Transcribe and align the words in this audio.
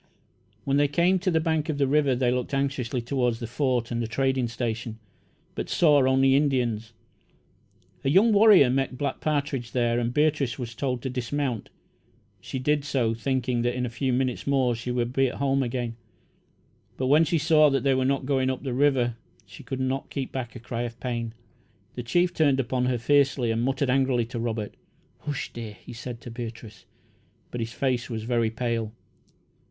When 0.63 0.77
they 0.77 0.87
came 0.87 1.19
to 1.19 1.29
the 1.29 1.39
bank 1.39 1.69
of 1.69 1.77
the 1.77 1.85
river, 1.85 2.15
they 2.15 2.31
looked 2.31 2.55
anxiously 2.55 3.03
toward 3.03 3.35
the 3.35 3.45
Fort 3.45 3.91
and 3.91 4.01
the 4.01 4.07
trading 4.07 4.47
station, 4.47 4.97
but 5.53 5.69
saw 5.69 6.03
only 6.07 6.33
Indians. 6.35 6.93
A 8.03 8.09
young 8.09 8.33
warrior 8.33 8.71
met 8.71 8.97
Black 8.97 9.19
Partridge 9.19 9.69
here, 9.73 9.99
and 9.99 10.11
Beatrice 10.11 10.57
was 10.57 10.73
told 10.73 11.03
to 11.03 11.09
dismount. 11.11 11.69
She 12.39 12.57
did 12.57 12.83
so, 12.83 13.13
thinking 13.13 13.61
that 13.61 13.75
in 13.75 13.85
a 13.85 13.91
few 13.91 14.11
minutes 14.11 14.47
more 14.47 14.73
she 14.73 14.89
would 14.89 15.13
be 15.13 15.27
at 15.27 15.35
home 15.35 15.61
again, 15.61 15.97
but 16.97 17.05
when 17.05 17.23
she 17.23 17.37
saw 17.37 17.69
that 17.69 17.83
they 17.83 17.93
were 17.93 18.03
not 18.03 18.25
going 18.25 18.49
up 18.49 18.63
the 18.63 18.73
river 18.73 19.17
she 19.45 19.61
could 19.61 19.79
not 19.79 20.09
keep 20.09 20.31
back 20.31 20.55
a 20.55 20.59
cry 20.59 20.81
of 20.81 20.99
pain. 20.99 21.31
The 21.93 22.01
chief 22.01 22.33
turned 22.33 22.59
upon 22.59 22.85
her 22.85 22.97
fiercely, 22.97 23.51
and 23.51 23.61
muttered 23.61 23.91
angrily 23.91 24.25
to 24.29 24.39
Robert. 24.39 24.73
"Hush, 25.19 25.53
dear!" 25.53 25.73
he 25.73 25.93
said 25.93 26.21
to 26.21 26.31
Beatrice, 26.31 26.85
but 27.51 27.61
his 27.61 27.71
face 27.73 28.09
was 28.09 28.23
very 28.23 28.49
pale. 28.49 28.93